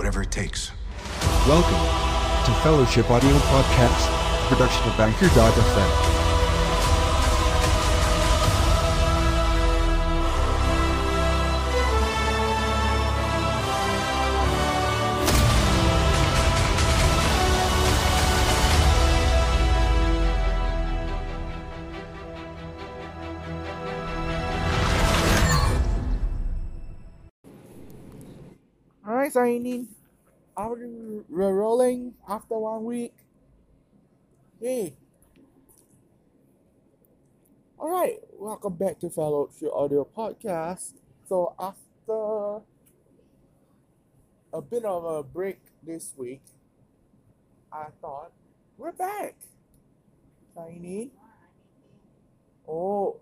[0.00, 0.72] Whatever it takes.
[1.46, 1.74] Welcome
[2.46, 6.19] to Fellowship Audio Podcast, production of Anchor.fm.
[29.40, 29.88] signing.
[30.54, 33.14] Are we we're rolling after one week?
[34.60, 34.92] Hey.
[37.78, 40.92] Alright, welcome back to Fellowship Audio Podcast.
[41.26, 42.60] So after
[44.52, 46.42] a bit of a break this week,
[47.72, 48.32] I thought
[48.76, 49.36] we're back.
[50.54, 51.12] Signing.
[52.68, 53.16] Oh,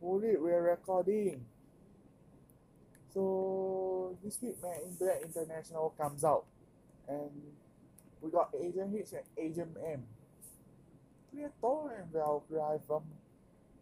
[0.00, 1.44] hold it, we're recording.
[3.12, 6.44] So this week, Man in Black International comes out,
[7.08, 7.30] and
[8.20, 10.04] we got Agent H and Agent M.
[11.32, 13.02] We have Thor and Valkyrie from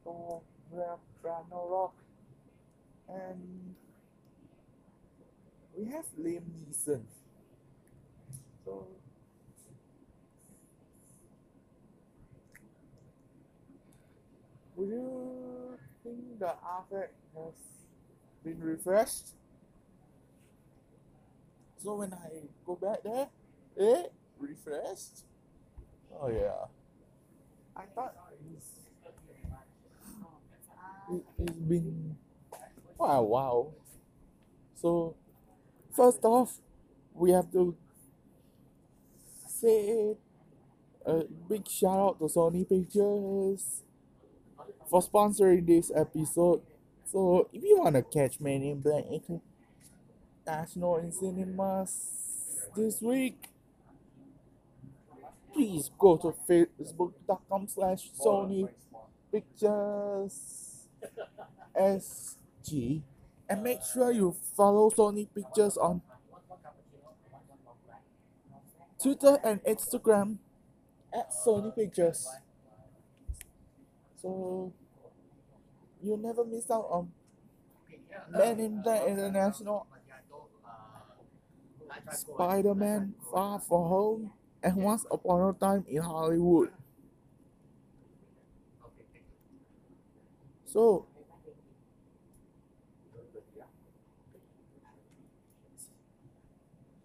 [0.05, 0.42] Thor
[1.22, 1.94] Ragnarok,
[3.08, 3.74] and
[5.77, 7.02] we have Liam Neeson.
[8.64, 8.86] So.
[14.77, 17.55] Would you think the affect has
[18.44, 19.34] been refreshed.
[21.83, 22.28] So when I
[22.64, 23.28] go back there,
[23.78, 24.05] eh,
[24.38, 25.25] refreshed.
[26.20, 26.66] Oh yeah.
[27.74, 28.14] I thought
[28.55, 28.66] it's,
[31.11, 32.16] it, it's been
[32.98, 33.72] wow wow.
[34.77, 35.16] So
[35.94, 36.58] first off,
[37.14, 37.77] we have to
[39.46, 40.17] say
[41.05, 43.83] a big shout out to Sony Pictures
[44.89, 46.62] for sponsoring this episode.
[47.05, 49.05] So if you want to catch Men in Black
[50.46, 52.10] International in cinemas
[52.74, 53.48] this week,
[55.52, 58.68] please go to facebook.com slash Sony
[59.30, 60.89] Pictures
[61.77, 63.02] SG
[63.48, 66.02] and make sure you follow Sony Pictures on
[69.00, 70.38] Twitter and Instagram
[71.12, 72.27] at Sony Pictures.
[74.20, 74.72] So
[76.02, 77.12] you never miss out on
[78.30, 79.86] Men in Black International,
[82.11, 84.33] Spider Man Far From Home,
[84.63, 86.70] and Once Upon a Time in Hollywood.
[90.67, 91.07] So,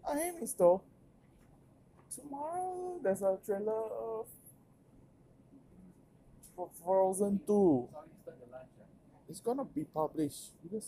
[0.07, 0.81] I Mr.
[2.15, 4.23] Tomorrow there's a trailer
[6.55, 7.89] for Frozen 2
[9.29, 10.87] it's gonna be published because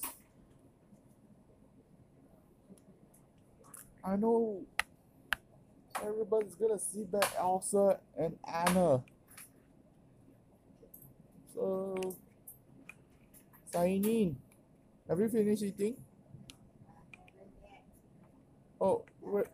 [4.03, 4.61] I know
[6.01, 9.03] everybody's gonna see that Elsa and Anna.
[11.53, 12.15] So
[13.71, 14.37] sign in.
[15.07, 15.95] Have you finished eating?
[18.79, 19.03] Oh,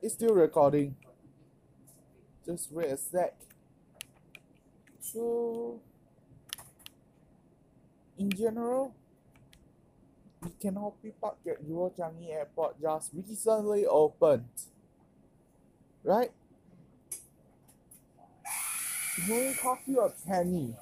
[0.02, 0.96] it's still recording.
[2.46, 3.34] Just wait a sec.
[5.00, 5.82] So
[8.18, 8.94] in general,
[10.46, 14.46] we can be parked at Jewel Changi Airport just recently opened.
[16.04, 16.32] Right?
[19.18, 20.76] It only cost you a penny.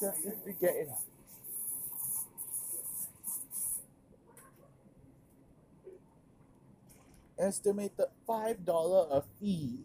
[0.00, 0.88] Just if we get in.
[7.38, 9.78] Estimated five dollar a fee.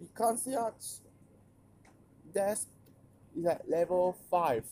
[0.00, 1.00] The concierge
[2.32, 2.68] desk
[3.36, 4.64] is at level 5.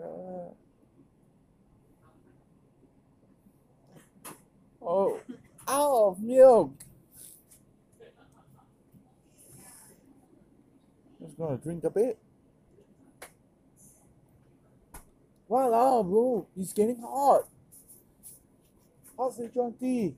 [0.00, 0.52] Uh,
[4.80, 5.20] oh,
[5.66, 6.72] out of milk.
[11.20, 12.18] Just gonna drink a bit.
[15.48, 17.48] Wow, bro, it's getting hot.
[19.16, 20.14] How's the tea?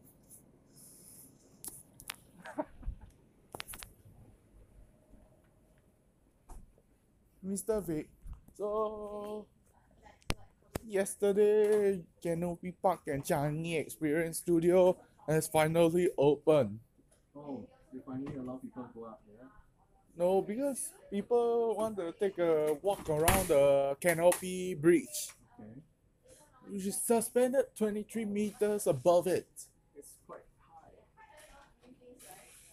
[7.47, 7.83] Mr.
[7.83, 8.09] Vic.
[8.57, 9.47] So
[10.91, 14.97] yesterday Canopy Park and Changi Experience Studio
[15.27, 16.81] has finally opened.
[17.37, 19.47] Oh, you finally allow people to go up, yeah?
[20.17, 25.81] No, because people want to take a walk around the canopy bridge, Okay.
[26.69, 29.47] which is suspended 23 meters above it.
[29.97, 30.91] It's quite high.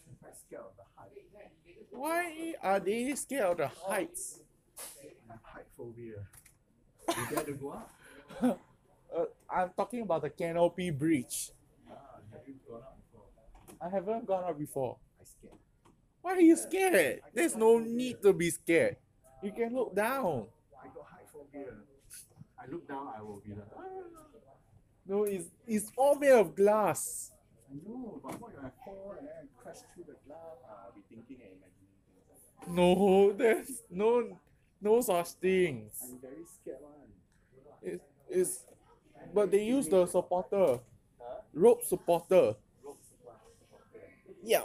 [0.10, 1.12] I'm quite scared of the height.
[1.92, 4.40] Why are they scared of the heights?
[5.30, 6.26] I'm height phobia.
[7.08, 7.92] You dare to go up?
[8.42, 11.52] Uh, I'm talking about the canopy bridge.
[11.90, 13.26] Ah, have you gone up before?
[13.82, 14.98] I haven't gone up before.
[15.20, 15.58] I scared.
[16.22, 17.22] Why are you scared?
[17.34, 18.98] There's no need to be scared.
[19.42, 20.48] You can look down.
[20.76, 21.74] I got height phobia.
[22.60, 23.82] I look down, I will be like, ah.
[25.08, 27.32] No, it's, it's all made of glass.
[27.72, 30.58] I know, but what if I fall and I crash through the glass?
[30.70, 31.56] I'll be thinking and
[32.68, 32.76] imagining.
[32.76, 34.38] No, there's no
[34.82, 35.92] no such things.
[36.04, 37.07] I'm very scared one.
[38.30, 38.66] It's,
[39.34, 40.80] but they use the supporter,
[41.54, 42.56] rope supporter.
[44.44, 44.64] Yeah.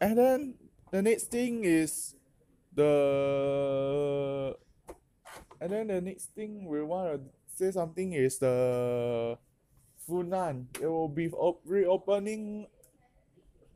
[0.00, 0.54] And then
[0.90, 2.14] the next thing is
[2.74, 4.56] the
[5.60, 7.20] and then the next thing we want to
[7.54, 9.36] say something is the
[10.08, 10.66] Funan.
[10.80, 12.66] It will be op- reopening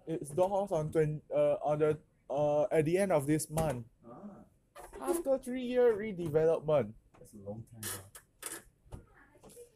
[0.07, 1.99] its doors on 20, uh, on the
[2.31, 6.93] uh, at the end of this month Ah, after three year redevelopment.
[7.35, 7.91] That's a long time.
[7.91, 8.99] ah.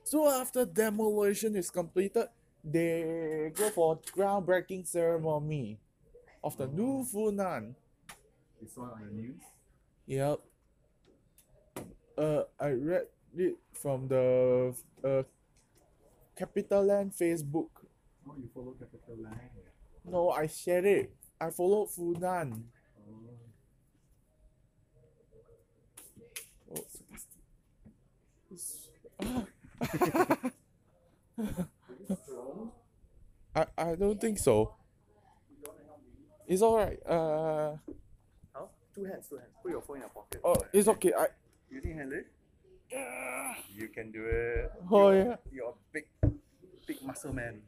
[0.04, 2.28] So after demolition is completed,
[2.64, 5.78] they go for groundbreaking ceremony
[6.42, 7.74] of the new Funan.
[8.60, 9.40] You saw it on the news?
[10.06, 10.38] Yep.
[12.16, 13.06] Uh, I read
[13.36, 14.74] it from the
[15.04, 15.22] uh
[16.38, 17.68] CapitaLand Facebook.
[18.26, 19.38] Oh, you follow CapitaLand.
[20.04, 21.14] No, I shared it.
[21.40, 22.62] I followed Funan.
[23.06, 23.14] Oh,
[26.70, 26.84] Oh,
[28.50, 28.88] it's-
[29.20, 29.44] Ah.
[33.54, 34.74] I, I don't think so.
[36.46, 36.98] It's alright.
[37.06, 37.76] Uh,
[38.54, 38.68] How?
[38.94, 39.50] Two hands, two hands.
[39.62, 40.40] Put your phone in your pocket.
[40.44, 41.12] oh, it's okay.
[41.18, 41.26] I.
[41.70, 42.26] You think handle it?
[43.74, 44.72] You can do it.
[44.90, 45.36] Oh You're- yeah.
[45.52, 46.06] You're a big,
[46.86, 47.60] big muscle man.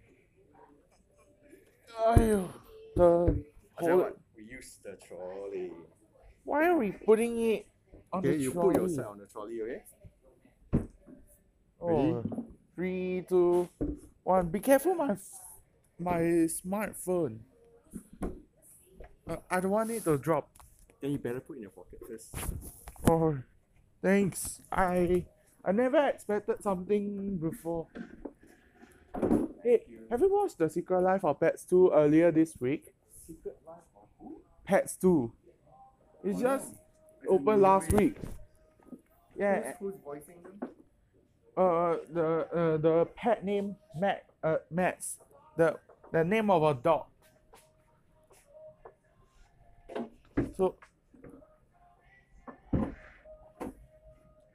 [2.07, 2.49] Aiyo.
[2.97, 3.05] The
[3.79, 5.71] I tell you whole, what, we use the trolley.
[6.45, 7.67] why are we putting it
[8.13, 8.75] on Okay, the you trolley?
[8.75, 9.83] put yourself on the trolley, okay?
[11.83, 12.23] Oh,
[12.75, 13.69] three, two,
[14.23, 14.49] one.
[14.49, 15.17] Be careful, my
[15.99, 17.39] my smartphone.
[19.29, 20.49] Uh, I don't want it to drop.
[21.01, 22.35] Then you better put in your pocket first.
[23.09, 23.39] Oh,
[24.03, 24.61] thanks.
[24.71, 25.25] I
[25.65, 27.87] I never expected something before.
[29.63, 32.95] Hey, have you watched The Secret Life of Pets 2 earlier this week?
[33.27, 34.41] Secret Life of who?
[34.65, 35.31] Pets 2.
[36.25, 36.73] It's Oh, just
[37.27, 38.17] a opened last week.
[39.37, 40.70] Yeah, Who's, who's voicing them?
[41.61, 45.19] Uh, the uh, the pet name Matt uh Max,
[45.57, 45.77] the
[46.13, 47.07] the name of a dog.
[50.57, 50.77] So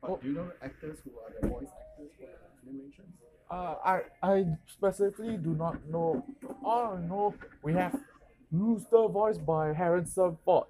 [0.07, 0.18] Oh.
[0.22, 3.10] do you know actors who are the voice actors for the animations?
[3.50, 6.24] uh, I I specifically do not know.
[6.63, 8.00] All I know we have
[8.51, 10.68] Rooster Voice by Harrison Ford.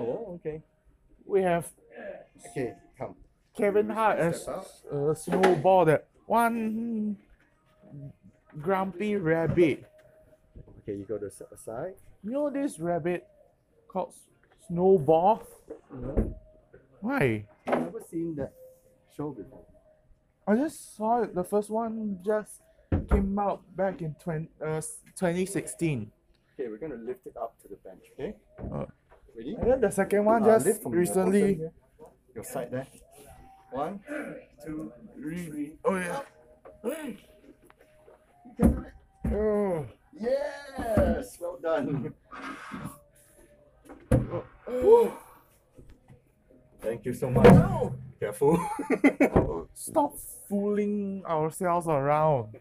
[0.00, 0.62] Oh, okay.
[1.26, 1.70] We have
[2.50, 2.74] Okay.
[3.58, 7.16] Kevin Hart as uh, Snowball, that one
[8.62, 9.84] grumpy rabbit.
[10.82, 11.94] Okay, you go to step aside.
[12.22, 13.26] You know this rabbit
[13.88, 14.14] called
[14.68, 15.42] Snowball?
[15.92, 16.34] No,
[17.00, 17.46] Why?
[17.66, 18.52] I've never seen that
[19.16, 19.64] show before.
[20.46, 21.34] I just saw it.
[21.34, 22.62] The first one just
[23.10, 24.80] came out back in 20, uh,
[25.16, 26.12] 2016.
[26.54, 28.34] Okay, we're gonna lift it up to the bench, okay?
[28.72, 28.86] Uh,
[29.36, 29.54] Ready?
[29.54, 31.70] And then the second one Uh, just lift from your bottom recently.
[32.34, 32.86] Your side there.
[33.70, 34.00] One,
[34.64, 35.72] two, three.
[35.84, 36.20] Oh yeah.
[39.30, 39.86] Oh.
[40.18, 41.38] Yes!
[41.40, 42.14] Well done.
[46.80, 47.46] Thank you so much.
[48.18, 48.58] Careful.
[49.74, 50.14] Stop
[50.48, 52.56] fooling ourselves around.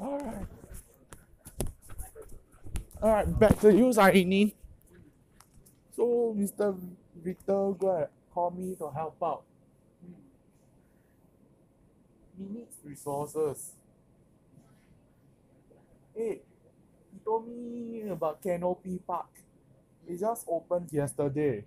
[0.00, 0.46] Alright.
[3.02, 4.54] Alright, back to you, Zaini.
[5.96, 6.78] So, Mr.
[7.24, 9.44] Victor go and call me to help out.
[12.36, 13.72] He needs resources.
[16.14, 16.42] Hey,
[17.12, 19.28] he told me about Canopy Park.
[20.06, 21.64] It just opened yesterday.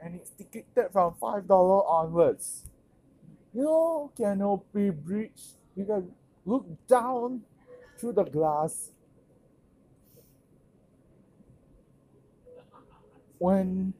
[0.00, 1.46] And it's ticketed from $5
[1.86, 2.64] onwards.
[3.52, 5.42] You know, Canopy Bridge,
[5.76, 6.10] you can
[6.46, 7.42] look down
[7.98, 8.92] through the glass.
[13.38, 13.94] When.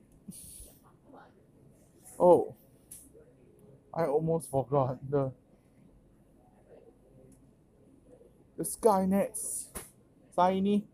[2.18, 2.54] Oh,
[3.92, 4.98] I almost forgot.
[5.10, 5.32] The
[8.56, 9.66] the Skynets.
[10.34, 10.86] Tiny.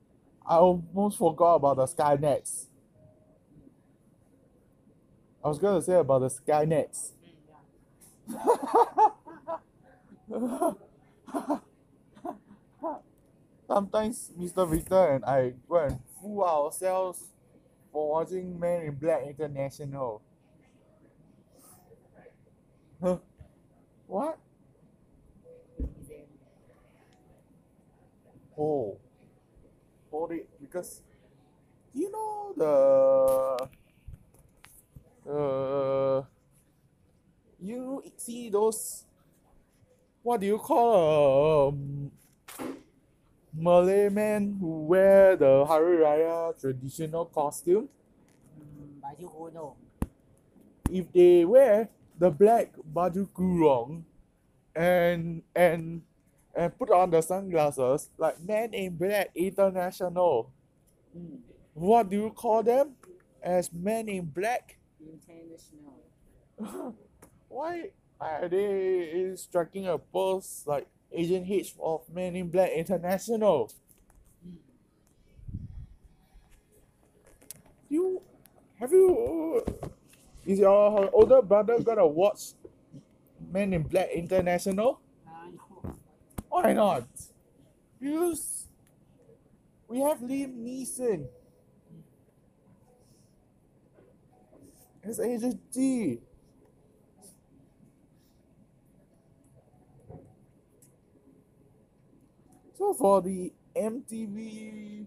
[0.46, 2.66] I almost forgot about the Skynets.
[5.44, 7.10] I was gonna say about the Skynets.
[13.66, 14.68] Sometimes Mr.
[14.68, 17.31] Victor and I go and fool ourselves
[17.92, 20.22] for watching Men in Black International.
[23.02, 23.18] Huh?
[24.06, 24.38] What?
[28.58, 28.98] Oh.
[30.10, 31.00] Hold it because
[31.94, 33.68] you know the
[35.30, 36.22] uh
[37.60, 39.04] you see those
[40.22, 42.10] what do you call um
[43.62, 47.86] Malay men who wear the Hari Raya traditional costume?
[48.58, 49.76] Hmm, baju kuno.
[50.90, 51.88] If they wear
[52.18, 54.02] the black baju kurung
[54.74, 56.02] and and
[56.58, 60.50] and put on the sunglasses like Men in Black International,
[61.14, 61.38] Hmm,
[61.74, 62.96] what do you call them?
[63.40, 64.76] As Men in Black?
[64.98, 66.02] international.
[67.48, 73.70] Why are they striking a pose like Agent H of Men in Black International?
[77.88, 78.22] You
[78.78, 79.64] have you
[80.46, 82.54] is your older brother gonna watch
[83.52, 85.00] Men in Black International?
[86.48, 87.06] Why not?
[88.00, 88.66] Because
[89.88, 91.26] we have Liam Neeson
[95.04, 96.18] as Agent T.
[102.98, 105.06] For the MTV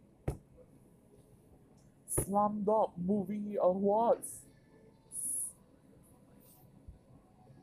[2.10, 4.40] Slumdog Movie Awards,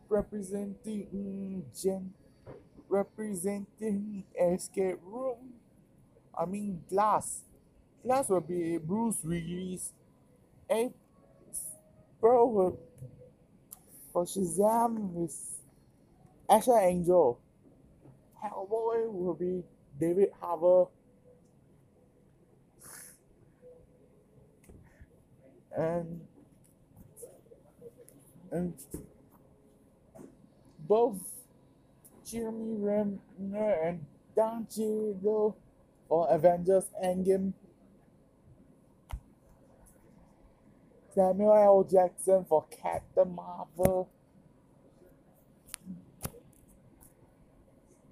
[0.08, 2.12] representing mm, Gen,
[2.88, 5.54] representing Escape Room.
[6.38, 7.42] I mean Glass.
[8.04, 9.92] Glass will be Bruce Willis.
[10.68, 10.92] And
[12.20, 12.78] Bro
[14.12, 15.56] for Shazam is
[16.48, 17.40] Asher Angel.
[18.42, 19.62] Hellboy will be
[19.98, 20.86] David Harbour.
[25.76, 26.20] And
[28.50, 28.74] and
[30.86, 31.18] both
[32.26, 34.04] Jeremy Renner and
[34.36, 35.56] Don Cheadle
[36.08, 37.54] for Avengers Endgame.
[41.14, 41.84] Samuel L.
[41.90, 44.08] Jackson for Captain Marvel.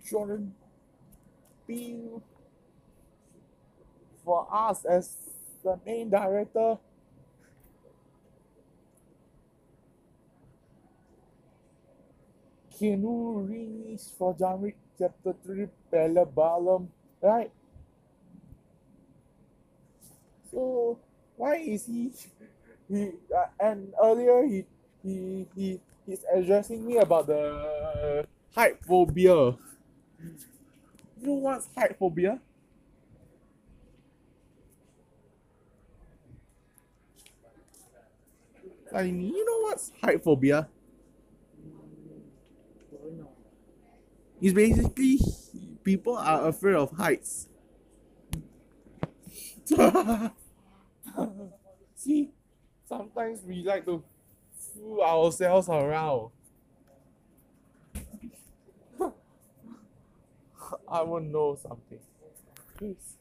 [0.05, 0.55] Jordan
[1.71, 2.21] Peele
[4.25, 5.15] for us as
[5.63, 6.79] the main director.
[12.75, 16.89] Keanu Reeves for John Chapter 3 Parabellum,
[17.23, 17.53] right?
[20.51, 20.99] So
[21.37, 22.11] why is he
[22.91, 24.65] he uh, and earlier he
[25.05, 29.55] he he he's addressing me about the height phobia.
[31.21, 32.41] You know what's height phobia?
[38.93, 40.69] Like, you know what's height phobia?
[44.41, 45.19] It's basically
[45.85, 47.47] people are afraid of heights.
[51.95, 52.31] See,
[52.89, 54.03] sometimes we like to
[54.75, 56.31] fool ourselves around.
[60.89, 62.01] I will know something.
[62.77, 63.17] Please.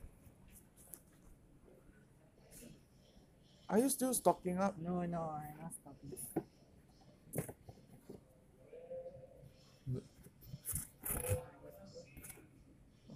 [3.70, 4.76] Are you still stocking up?
[4.82, 6.14] No, no, I'm not stopping.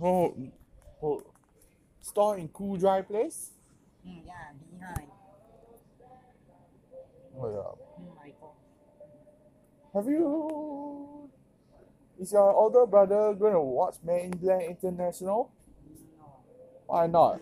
[0.01, 0.35] Oh,
[1.01, 1.23] oh.
[2.01, 3.51] Store in cool dry place?
[4.05, 5.09] Hmm, yeah, behind.
[7.37, 8.23] Oh yeah.
[8.23, 8.53] I go.
[9.93, 11.22] Have you?
[12.19, 15.51] Is your older brother going to watch Man in Black International?
[16.85, 17.41] Why not?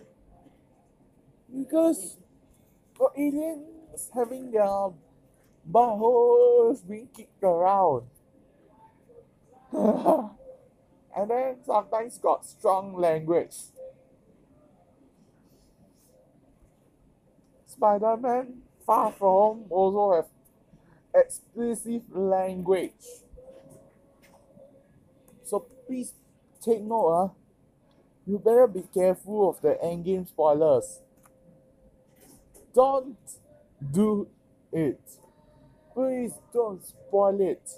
[1.54, 2.16] Because
[2.98, 4.90] got aliens having their
[5.70, 8.06] buttholes being kicked around.
[9.72, 13.56] and then sometimes got strong language.
[17.66, 20.26] Spider-Man Far From also have
[21.14, 22.92] explicit language.
[25.86, 26.12] Please
[26.60, 27.30] take note, ah.
[28.26, 31.00] You better be careful of the endgame spoilers.
[32.74, 33.16] Don't
[33.92, 34.28] do
[34.72, 35.00] it.
[35.92, 37.68] Please don't spoil it.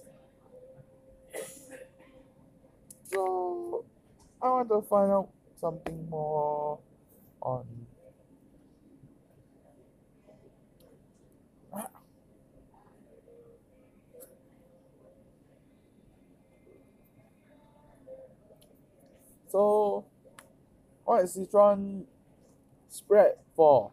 [3.13, 3.85] So
[4.43, 5.31] I want to find out
[5.61, 6.79] something more
[7.41, 7.65] on.
[19.55, 20.05] So,
[21.05, 22.07] what is Sichuan
[22.89, 23.93] spread for?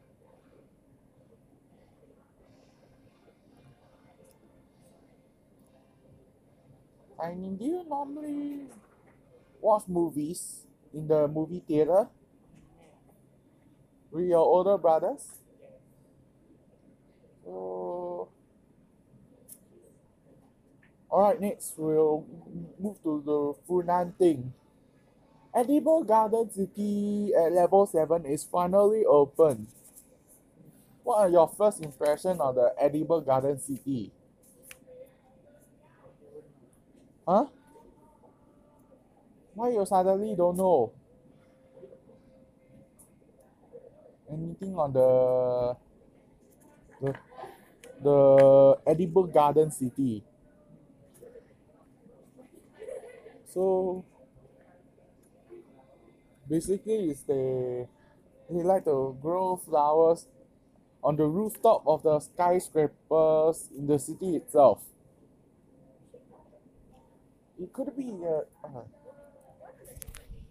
[7.22, 8.74] I mean, do you normally
[9.62, 10.66] watch movies
[10.96, 12.10] in the movie theater
[14.10, 15.30] with your older brothers?
[17.46, 18.30] So,
[21.12, 22.26] alright, next we'll
[22.80, 24.56] move to the Funan thing.
[25.54, 29.68] Edible Garden City at level 7 is finally open.
[31.04, 34.12] What are your first impression of the Edible Garden City?
[37.28, 37.46] Huh?
[39.54, 40.94] Why you suddenly don't know?
[44.32, 45.76] Anything on the
[47.02, 47.14] the
[48.02, 50.24] the edible garden city?
[53.54, 54.06] So
[56.52, 57.88] basically is they
[58.50, 60.28] they like to grow flowers
[61.02, 64.84] on the rooftop of the skyscrapers in the city itself.
[67.58, 68.84] It could be uh, uh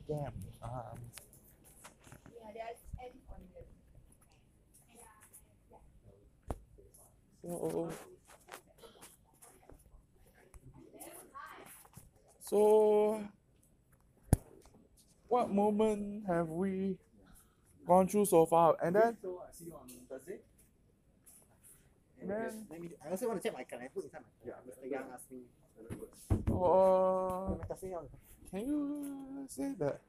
[0.08, 0.98] damn um
[12.40, 13.22] so
[15.30, 16.98] what moment have we
[17.86, 20.42] gone through so far and then so I see you on Thursday.
[22.20, 24.58] and then Let me, I also want to check my I put inside my Yeah,
[24.66, 24.90] Mr.
[24.90, 25.46] Yang asked me.
[26.50, 28.06] uh, My kasi yang
[28.50, 28.82] Can you
[29.46, 30.02] say that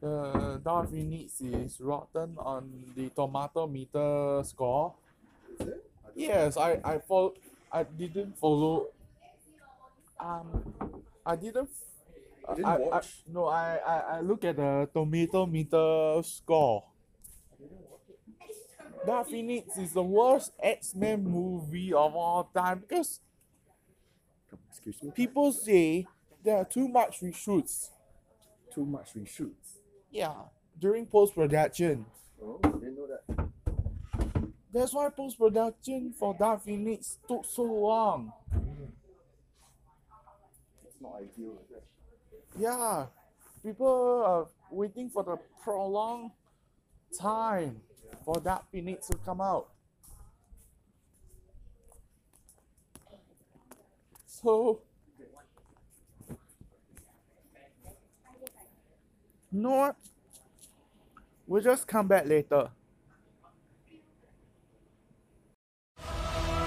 [0.00, 2.64] the Dark Phoenix is rotten on
[2.96, 4.96] the tomato meter score?
[5.60, 5.84] Is it?
[6.00, 7.36] I Yes, I I follow.
[7.68, 8.88] I didn't follow.
[10.16, 10.72] Um,
[11.28, 11.68] I didn't.
[12.48, 16.84] I, I, no, I, I I look at the tomato meter score.
[19.06, 23.20] Dark Phoenix is the worst X Men movie of all time because
[24.70, 25.10] Excuse me.
[25.14, 26.06] people say
[26.44, 27.90] there are too much reshoots.
[28.74, 29.78] Too much reshoots.
[30.10, 30.34] Yeah,
[30.78, 32.06] during post production.
[32.42, 33.48] Oh, I didn't know that.
[34.72, 38.32] That's why post production for Dark Phoenix took so long.
[40.86, 41.58] It's not ideal?
[42.58, 43.06] Yeah,
[43.62, 46.32] people are waiting for the prolonged
[47.18, 47.80] time
[48.24, 49.68] for Dark Phoenix to come out.
[54.26, 54.80] So,
[59.50, 59.96] what?
[61.46, 62.70] We'll just come back later.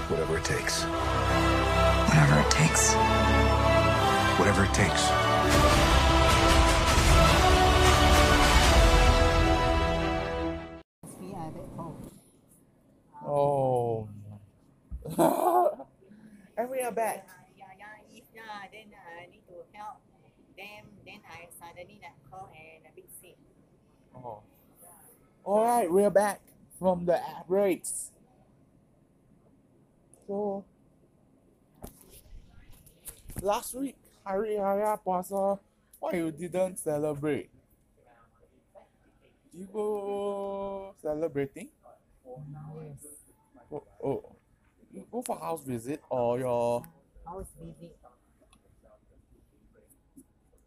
[0.08, 0.82] Whatever it takes.
[0.82, 2.94] Whatever it takes.
[4.38, 5.25] Whatever it takes.
[16.58, 17.26] and we are back.
[17.56, 19.96] Yeah, yeah, if yeah, then I need to help
[20.58, 20.84] them.
[21.06, 23.36] Then I suddenly like call and a bit sick.
[24.14, 24.42] Oh.
[25.44, 26.42] All right, we're back
[26.78, 28.10] from the ad breaks.
[30.26, 30.66] So,
[33.40, 35.58] last week, Hari Raya Puasa,
[35.98, 37.48] why you didn't celebrate?
[39.50, 41.68] Did you go celebrating?
[42.26, 43.06] Oh, oh, yes.
[43.72, 44.35] Oh, oh.
[44.96, 46.82] You go for house visit or your
[47.26, 47.96] House visit.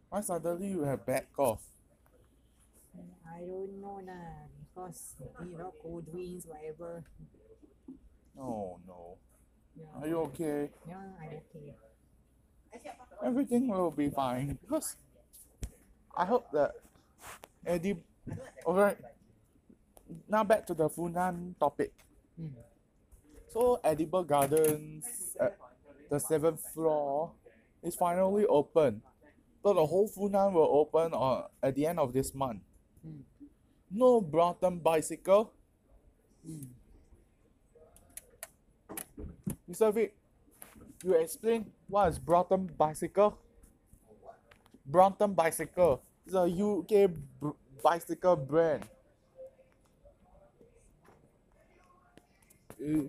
[0.08, 1.62] why suddenly you have bad cough?
[3.26, 5.16] I don't know lah because
[5.46, 7.02] you know cold drinks whatever.
[8.38, 9.16] Oh no.
[9.76, 10.70] Yeah, Are you okay?
[10.88, 11.74] yeah, I'm okay.
[13.24, 14.96] everything will be fine because
[16.16, 16.72] I hope that
[17.66, 18.02] Eddie.
[18.66, 18.98] Alright,
[20.28, 21.92] now back to the Funan topic.
[22.40, 22.50] Mm.
[23.50, 25.58] So, Edible Gardens at
[26.08, 27.32] the seventh floor
[27.82, 29.02] is finally open.
[29.62, 32.60] So, the whole Funan will open on, at the end of this month.
[33.04, 33.22] Mm.
[33.90, 35.52] No Brompton bicycle.
[36.48, 36.66] Mm.
[39.68, 39.92] Mr.
[39.92, 40.14] Vic,
[41.02, 43.36] you explain what is Brompton bicycle?
[44.86, 46.02] Brompton bicycle.
[46.24, 47.10] It's a UK
[47.40, 48.84] br- bicycle brand.
[52.80, 53.02] Uh,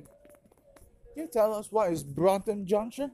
[1.14, 3.12] Can you tell us what is Brompton Junction?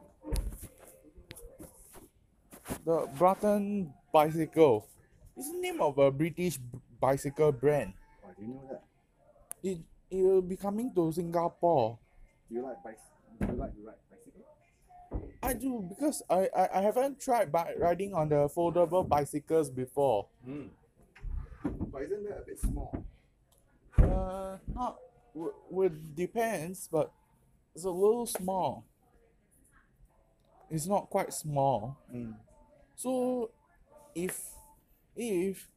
[2.85, 4.87] The Brompton bicycle.
[5.35, 6.59] It's the name of a British
[6.99, 7.93] bicycle brand.
[8.25, 8.83] Oh, do you know that?
[9.63, 9.79] It
[10.09, 11.97] it will be coming to Singapore.
[12.49, 12.99] Do you like bike?
[13.41, 15.29] Do you like to ride bicycle?
[15.43, 20.27] I do because I, I, I haven't tried bi- riding on the foldable bicycles before.
[20.45, 20.67] Hmm.
[21.91, 23.03] But isn't that a bit small?
[23.97, 24.97] Uh, not
[25.33, 27.11] w- would depends, but
[27.77, 28.83] it's a little small.
[30.71, 31.95] It's not quite small.
[32.11, 32.33] Mm.
[32.95, 33.51] So,
[34.15, 34.41] if
[35.15, 35.69] if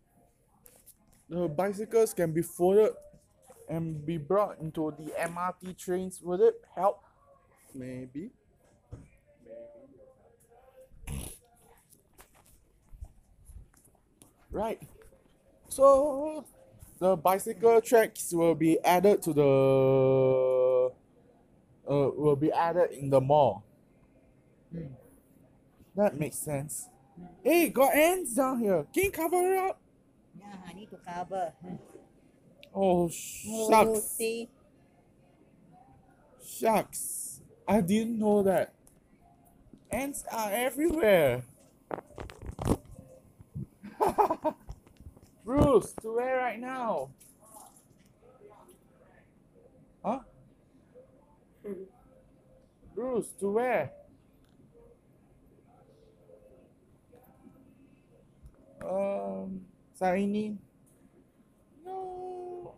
[1.29, 2.93] the bicycles can be folded
[3.69, 7.05] and be brought into the MRT trains, would it help?
[7.75, 8.31] Maybe.
[14.51, 14.81] Right.
[15.69, 16.47] So
[16.99, 20.50] the bicycle tracks will be added to the
[21.91, 23.65] uh will be added in the mall.
[25.97, 26.89] That makes sense.
[27.43, 28.87] Hey, got ants down here.
[28.95, 29.81] Can you cover it up?
[30.39, 31.53] Yeah, I need to cover.
[32.73, 33.11] Oh
[33.47, 34.03] Oh, shucks.
[34.03, 34.49] see?
[36.45, 37.41] Shucks.
[37.67, 38.73] I didn't know that.
[39.91, 41.43] Ants are everywhere.
[45.45, 47.11] Bruce, to where right now?
[52.95, 53.93] Bruce, to where?
[58.83, 59.61] Um,
[60.01, 60.57] Saini?
[61.85, 62.75] No.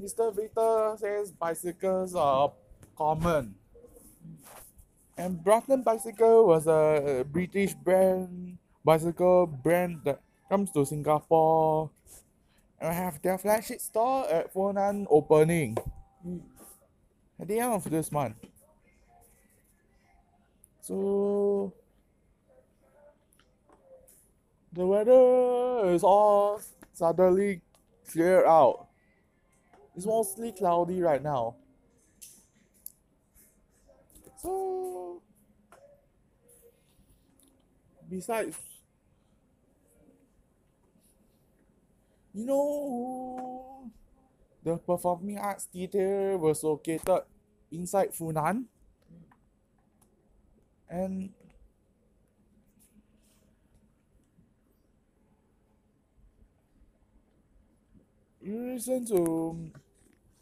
[0.00, 0.34] Mr.
[0.34, 2.52] Victor says bicycles are
[2.96, 3.54] common.
[5.16, 11.90] And Brompton Bicycle was a British brand bicycle brand that comes to Singapore
[12.84, 15.76] and have their flagship store at Funan opening
[17.40, 18.36] at the end of this month.
[20.82, 21.72] So
[24.70, 26.60] the weather is all
[26.92, 27.62] suddenly
[28.10, 28.88] clear out.
[29.96, 31.56] It's mostly cloudy right now.
[34.42, 35.22] So,
[38.10, 38.58] besides,
[42.34, 43.90] you know,
[44.64, 47.22] the Performing Arts Theatre was located
[47.70, 48.64] inside Funan.
[50.90, 51.30] And
[58.42, 59.70] you listen to,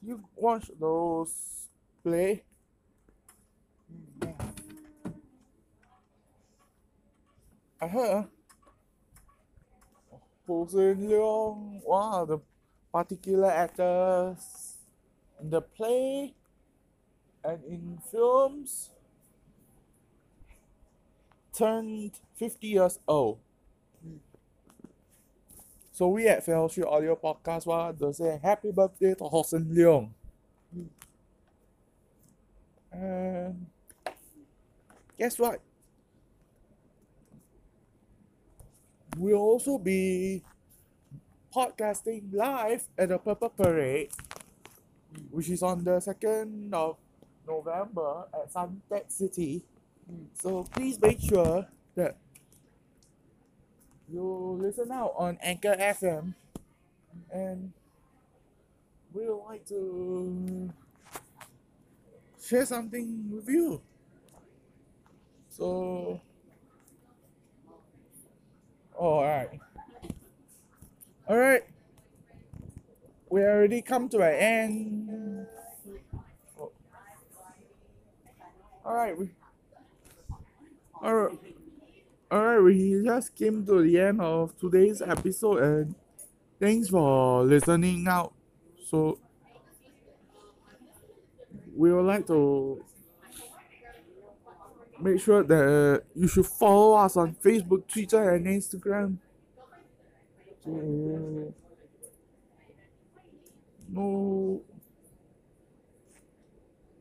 [0.01, 1.69] you watch those
[2.03, 2.43] play.
[7.81, 8.27] I heard
[10.49, 12.39] Hossan Leong, one of the
[12.93, 14.77] particular actors
[15.41, 16.35] in the play
[17.45, 18.91] and in films,
[21.53, 23.39] turned 50 years old.
[25.93, 30.11] So we at Fellowship Audio Podcast want to say happy birthday to Hossan Leong.
[32.91, 33.67] And
[35.19, 35.61] guess what?
[39.17, 40.43] We'll also be
[41.55, 44.11] podcasting live at the Purple Parade,
[45.31, 46.97] which is on the 2nd of
[47.47, 49.63] November at Suntec City.
[50.35, 52.17] So please make sure that
[54.09, 56.35] you listen out on Anchor FM
[57.31, 57.73] and
[59.13, 60.71] we would like to
[62.43, 63.81] share something with you.
[65.51, 66.21] So,
[68.99, 69.61] oh, all right,
[71.29, 71.63] all right.
[73.31, 75.47] We already come to an end.
[76.61, 76.73] Oh.
[78.85, 79.31] All right, we.
[81.03, 81.39] All right.
[82.31, 85.95] All right, we just came to the end of today's episode, and
[86.61, 88.33] thanks for listening out.
[88.89, 89.19] So,
[91.77, 92.85] we would like to
[95.03, 99.17] make sure that uh, you should follow us on Facebook, Twitter, and Instagram.
[103.89, 104.63] Know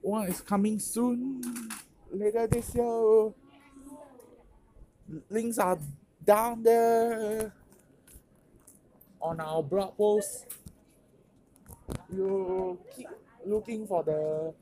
[0.02, 1.42] one is coming soon
[2.12, 3.32] later this year.
[5.30, 5.78] Links are
[6.26, 7.54] down there
[9.22, 10.48] on our blog post.
[12.12, 13.08] You keep
[13.46, 14.54] looking for the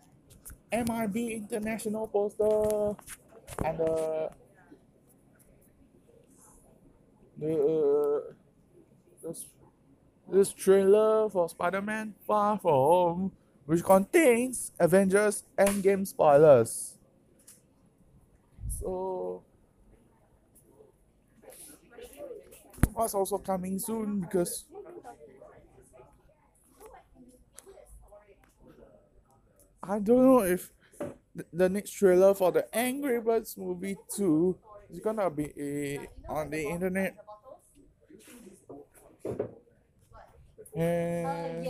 [0.72, 2.96] MIB International poster
[3.66, 4.30] and the
[7.38, 8.36] the
[9.24, 9.46] this,
[10.32, 13.32] this trailer for Spider-Man Far From Home,
[13.66, 16.98] which contains Avengers Endgame spoilers.
[18.80, 19.44] So
[22.94, 24.66] what's also coming soon because
[29.82, 30.72] I don't know if
[31.54, 34.58] the, next trailer for the Angry Birds movie 2
[34.92, 37.16] is gonna be eh, on the internet.
[40.76, 41.68] And,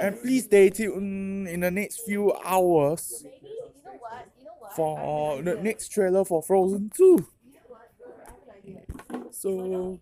[0.00, 3.24] and please stay tuned in the next few hours
[4.74, 7.26] for the next trailer for Frozen 2.
[9.30, 10.00] So,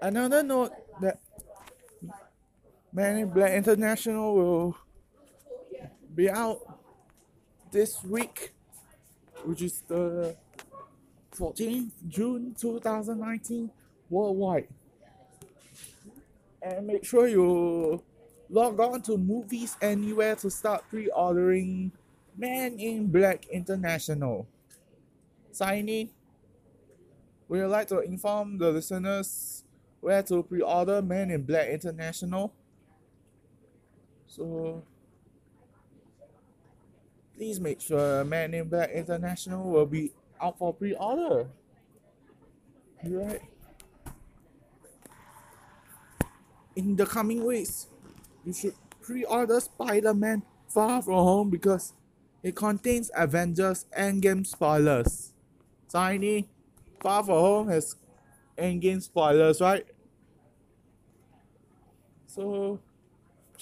[0.00, 1.20] another note that
[2.94, 4.76] Man in Black International will
[6.14, 6.60] be out
[7.70, 8.52] this week,
[9.44, 10.36] which is the
[11.34, 13.70] 14th June 2019
[14.10, 14.68] worldwide.
[16.60, 18.02] And make sure you
[18.50, 21.92] log on to Movies Anywhere to start pre ordering
[22.36, 24.46] Man in Black International.
[25.50, 26.10] Signing.
[27.48, 29.64] We would like to inform the listeners
[30.02, 32.52] where to pre order Man in Black International.
[34.32, 34.82] So
[37.36, 41.48] please make sure Man in Black International will be out for pre order.
[43.04, 43.42] Right.
[46.74, 47.88] In the coming weeks,
[48.46, 51.92] you should pre order Spider Man Far From Home because
[52.42, 55.34] it contains Avengers Endgame spoilers.
[55.90, 56.48] Tiny,
[57.02, 57.96] Far From Home has
[58.56, 59.84] Endgame spoilers, right?
[62.26, 62.80] So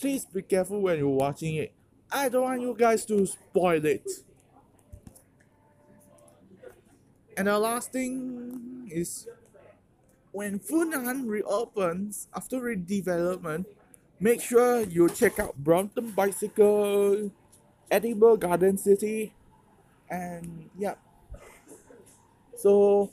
[0.01, 1.73] please be careful when you're watching it.
[2.11, 4.09] I don't want you guys to spoil it.
[7.37, 9.29] And the last thing is
[10.33, 13.67] when Funan reopens after redevelopment,
[14.19, 17.31] make sure you check out Brompton Bicycle,
[17.91, 19.33] Edible Garden City,
[20.09, 20.95] and yeah.
[22.57, 23.11] So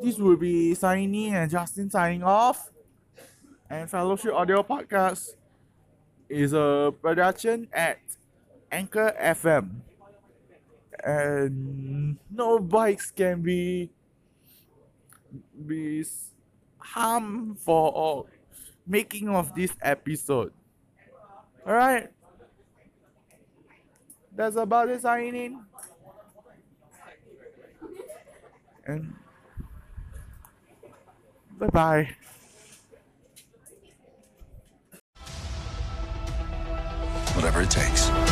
[0.00, 2.70] this will be Signy and Justin signing off.
[3.70, 5.34] And Fellowship Audio Podcast
[6.28, 7.98] is a production at
[8.70, 9.80] Anchor FM.
[11.04, 13.90] And no bikes can be
[15.66, 16.04] be
[16.78, 18.26] harm for
[18.86, 20.52] making of this episode.
[21.66, 22.10] Alright.
[24.34, 25.62] That's about it signing.
[28.86, 29.14] And
[31.58, 32.16] bye bye.
[37.44, 38.23] Whatever it takes.